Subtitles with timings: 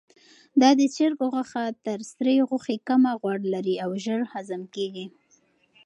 [0.61, 5.05] دا د چرګ غوښه تر سرې غوښې کمه غوړ لري او ژر هضم کیږي.